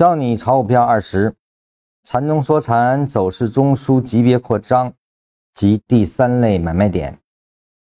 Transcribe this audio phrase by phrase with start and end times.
[0.00, 1.34] 教你炒股票二十，
[2.04, 4.90] 缠中说禅，走势中枢级别扩张
[5.52, 7.18] 及第三类买卖点。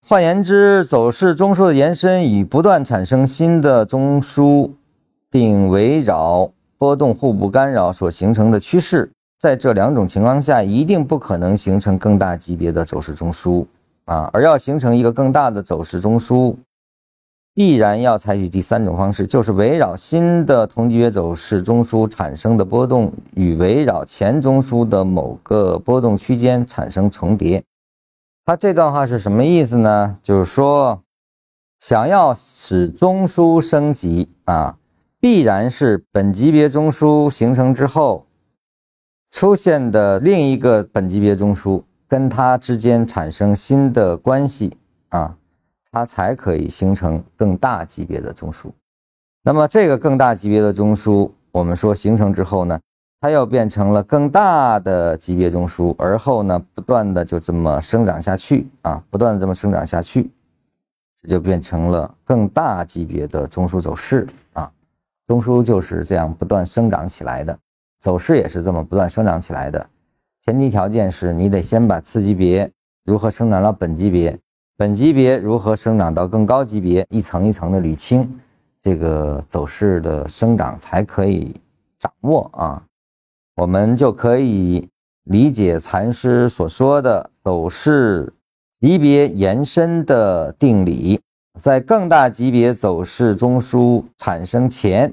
[0.09, 4.71] 换言之，走势中枢的延伸与不断产生新的中枢，
[5.29, 13.67] 并围绕波动互不干扰所形成的趋势，在这两种情况下，一定不可能形成更大级别的走势中枢
[14.07, 16.57] 啊，而要形成一个更大的走势中枢。
[17.55, 27.63] 必然要采取第三种方式，就是围绕新的同级别走势中枢产生的波动与围绕前中枢的某个波动区间产生重叠。
[28.45, 30.17] 它这段话是什么意思呢？
[30.23, 31.03] 就是说，
[31.81, 34.77] 想要使中枢升级啊，
[35.19, 38.27] 必然是本级别中枢形成之后
[39.31, 44.77] 出现的另一个本级别中枢跟它之间产生新的关系
[45.11, 45.37] 啊。
[45.93, 48.71] 它才可以形成更大级别的中枢。
[49.43, 52.79] 那么这个更大级别的中枢，我们说形成之后呢，
[53.21, 60.31] 它又变成了更大的级别中枢，而后呢，不断的就这么生长下去啊，不断的这么生长下去，
[61.21, 64.71] 这就变成了更大级别的中枢走势啊。
[65.27, 67.59] 中枢就是这样不断生长起来的，
[67.99, 69.89] 走势也是这么不断生长起来的。
[70.41, 72.71] 前提条件是你得先把次级别
[73.05, 74.39] 如何生长到本级别。
[74.81, 78.27] 本级别如何生长到更高级别，一层一层的捋清
[78.81, 81.55] 这个走势的生长，才可以
[81.99, 82.83] 掌握啊。
[83.57, 84.89] 我们就可以
[85.25, 88.33] 理解禅师所说的走势
[88.81, 91.21] 级别延伸的定理，
[91.61, 95.13] 在更大级别走势中枢产生前，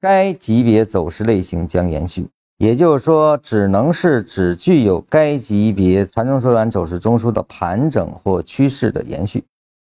[0.00, 2.26] 该级别走势类型将延续。
[2.58, 9.44] 也就是说，只能是只具有该级别缠中缩短走势中枢的盘整或趋势的延续。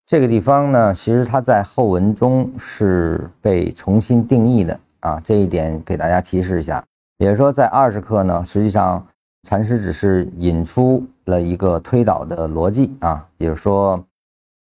[0.06, 6.84] 这个地方呢，其实它在后文中是被重新定义的啊，这一点给大家提示一下。
[7.18, 9.04] 也就是说，在二十课呢，实际上
[9.50, 14.00] 禅师只是引出了一个推导的逻辑啊，也就是说，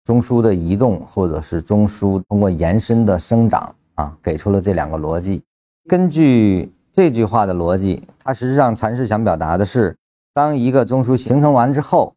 [0.05, 5.43] 中枢的移动或者是中枢通过延伸的生长啊，给出了这两个逻辑，
[5.89, 6.71] 根据。
[6.99, 9.95] 这句话的逻辑，它实际上禅师想表达的是，
[10.33, 12.13] 当一个中枢形成完之后，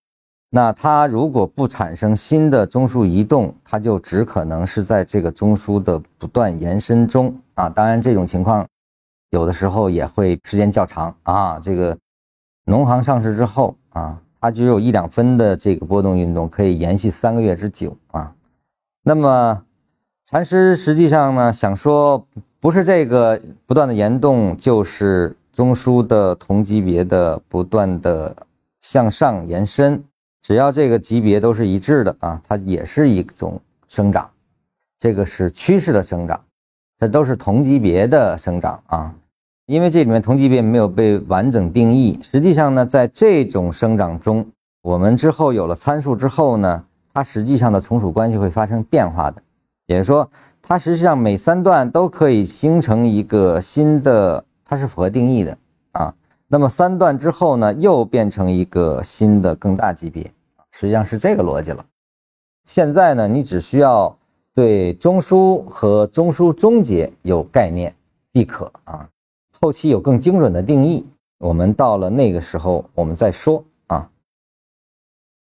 [0.51, 7.69] 那它如果不产生新的中枢移动，它就只可能是在这个中枢的不断延伸中啊。
[7.69, 8.67] 当然，这种情况
[9.31, 11.61] 有的时候也会时间较长啊。
[11.61, 11.97] 这个
[12.65, 18.35] 农行上市之后啊，它只有一两分的这个波动运动可以延续三个月之久啊。
[19.05, 19.63] 那么，
[20.25, 22.27] 禅师实际上呢想说。
[22.63, 28.37] 不是这个不断的延动，就是中枢的同级别的不断的
[28.81, 30.01] 向上延伸。
[30.43, 34.31] 只要这个级别都是一致的啊，它也是一种生长。
[34.97, 36.41] 这个是趋势的生长，
[37.01, 39.13] 这都是同级别的生长啊。
[39.67, 42.17] 因为这里面同级别没有被完整定义。
[42.23, 44.47] 实际上呢，在这种生长中，
[44.83, 49.43] 我们之后有了参数之后呢，它实际上的从属关系会发生变化的，
[49.87, 50.31] 也就是说。
[50.63, 55.59] 它实际上每三段都可以形成一个新的，它是符合定义的
[55.91, 56.15] 啊。
[56.47, 60.23] 那么三段之后呢，又变成一个新的更大级别，
[60.71, 61.85] 实际上是这个逻辑了。
[62.65, 64.17] 现在呢，你只需要
[64.55, 67.93] 对中枢和中枢终结有概念
[68.33, 69.09] 即可啊。
[69.61, 71.05] 后期有更精准的定义，
[71.39, 73.63] 我们到了那个时候我们再说。